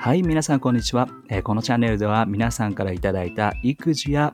[0.00, 1.08] はい、皆さんこんにちは。
[1.42, 4.32] このチャンネルでは皆さんからいただいた育児や、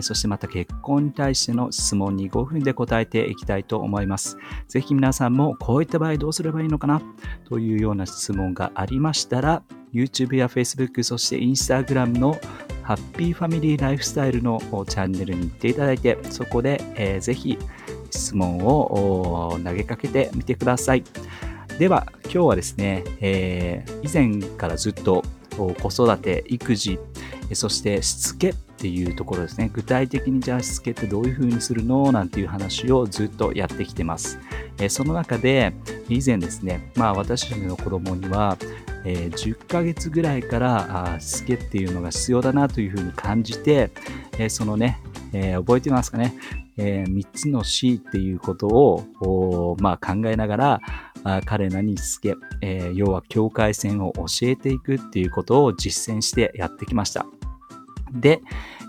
[0.00, 4.36] そしてまた結婚に対しての質問に5分で答えていきたいと思います。
[4.66, 7.00] ぜひ皆さんもこういった場合どうすればいいのかな？
[7.48, 9.62] というような質問がありましたら、
[9.94, 12.36] YouTube や Facebook、そして Instagram の
[12.82, 17.56] ハッピーファミリーライフスタイルのチャンネルに行っていただいて、そこで、えー、ぜひ
[18.10, 21.04] 質問を投げかけてみてください。
[21.78, 25.22] では今日はですね、えー、以前からずっと
[25.56, 26.98] 子育て育児
[27.52, 29.70] そしてしつけっていうところですね。
[29.72, 32.10] 具体的にじゃあしつけってどういう風にするの？
[32.12, 34.38] なんていう話をずっとやってきてます、
[34.78, 35.72] えー、その中で
[36.08, 38.56] 以前ですねまあ私たちの子供には
[39.04, 43.90] えー、10ヶ月ぐらいからあしつけっていうのが必要だなというふうに感じて、
[44.32, 45.00] えー、そのね、
[45.32, 46.34] えー、覚えてますかね、
[46.76, 50.80] え3つの C っていうことを、まあ、考えながら
[51.24, 57.26] あ彼らにしつけ、え要は境界線を教えていくっていうことを実践してやってきました。
[58.12, 58.40] で、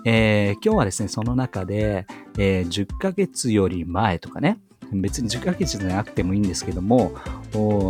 [0.05, 2.05] え今日はですね、その中で、
[2.37, 4.59] え10ヶ月より前とかね、
[4.91, 7.13] 別に10ヶ月じゃなくてもいいんですけども、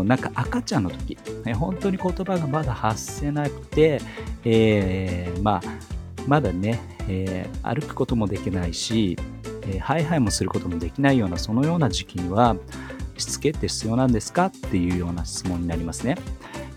[0.06, 1.17] なんか赤ちゃんの時、
[1.56, 4.02] 本当に言葉がまだ発せなくて、
[4.44, 9.17] えー、まあ、まだね、えー、歩くこともできないし、
[9.64, 12.56] えー、ハイハイもすることもできないような、そのような時期には、
[13.17, 16.17] しつけって必要なんですかっていうような質問になりますね。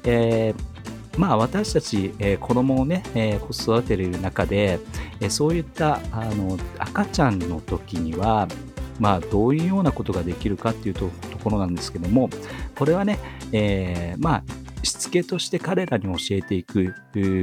[0.04, 0.72] えー
[1.18, 4.80] まあ私たち、えー、子供をね、えー、育てる中で、
[5.20, 8.48] えー、そういったあの赤ちゃんの時には、
[8.98, 11.10] まあどういうようなことができるかっていうと
[11.44, 12.30] ころなんですけども、
[12.76, 13.18] これはね、
[13.52, 14.44] えー、まあ
[14.82, 16.94] しつけとして彼らに教えていく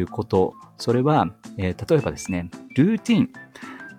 [0.10, 1.28] こと、それは、
[1.58, 3.30] えー、例えばですね、ルーティン、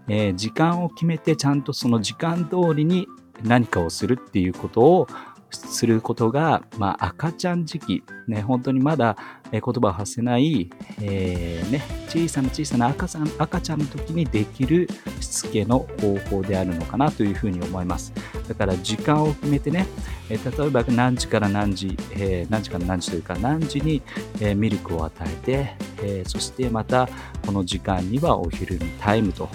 [0.09, 3.07] えー、時間を決めてちゃんとその時間通りに
[3.45, 5.09] 何かをするっていうことを
[5.51, 9.17] することが、まあ、赤ちゃん時期、ね、本当にまだ
[9.51, 14.89] 言葉を発せない、えー、ね、小さな小さな赤ちゃん赤ちゃんの時にできる
[15.21, 18.13] しつけの方法であるのかなというふうに思います。
[18.49, 19.87] だから時間を決めてね、
[20.29, 24.03] え例えば何時から何時、えー、何時から何時というか何時に、
[24.41, 27.09] えミルクを与えて、えそしてまた
[27.45, 29.49] この時間にはお昼にタイムと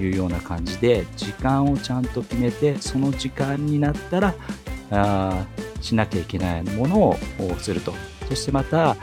[0.00, 4.34] いうような感じで時間をちゃんと決めてその時間になったら
[4.90, 5.46] あ
[5.80, 7.16] しなきゃいけないものを
[7.58, 7.92] すると。
[8.28, 8.96] そしてまた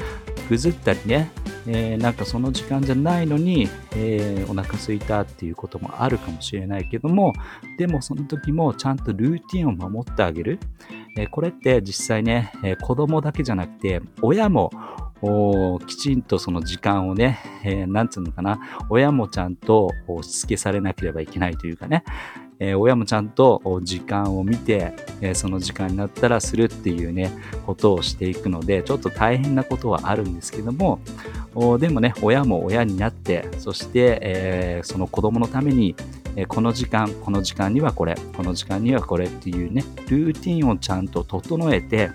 [0.49, 1.31] ぐずったりね、
[1.65, 7.33] えー、なんかその時間じゃないのに、えー、お腹すいたっていうこともあるかもしれないけども
[7.77, 10.59] でもその時もちゃんとルーティンを守ってあげる、
[11.17, 14.71] えー、これって実際ね、えー、子供だけじゃなくて親も
[15.85, 19.89] きちんとその時間をね、えー、なんつうのかな、親もちゃんと
[20.21, 22.03] しつけされなければいけないというかね、
[22.59, 27.31] えー、親もちゃんと時間を見て、えー、その時間になったらするっていうね、
[27.65, 30.99] ことをしていくので、ちょっと大変なことはあるんですけども、
[31.79, 35.95] でもね、親も親になって、そして、えー、その子供のために、
[36.35, 42.09] えこの時間、この時間にはこれ、この時間にはこれっていうね、ルーティンをちゃんと整えて、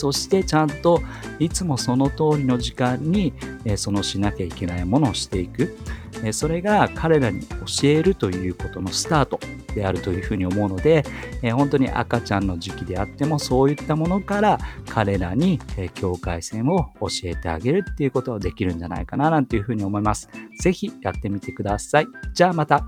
[0.00, 1.02] そしてちゃんと
[1.38, 3.34] いつもその通りの時間に、
[3.66, 5.76] えそのしなきゃいけないものをしていく、
[6.24, 9.38] えそれが彼らに教えるということのスタート
[9.74, 11.04] であるというふうに思うので、
[11.42, 14.58] え本当に赤ちゃんの時期であってもそういったものから
[14.88, 20.30] 彼らに、え境界線を教えてあげるっていうことができるんじゃないかななんていうふうに思います。
[20.62, 22.06] ぜひやってみてください。
[22.32, 22.86] じゃあまた。